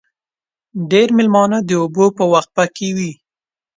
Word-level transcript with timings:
ډېری 0.89 1.13
مېلمانه 1.17 1.57
د 1.63 1.69
اوبو 1.81 2.05
په 2.17 2.23
وقفه 2.33 2.65
کې 2.75 2.87
وي. 2.95 3.11